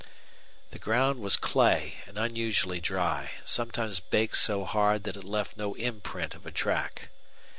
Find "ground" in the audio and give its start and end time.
0.79-1.19